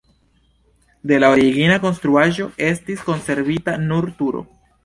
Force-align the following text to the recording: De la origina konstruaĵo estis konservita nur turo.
De 1.11 1.19
la 1.19 1.29
origina 1.35 1.77
konstruaĵo 1.85 2.49
estis 2.71 3.07
konservita 3.11 3.81
nur 3.85 4.13
turo. 4.23 4.47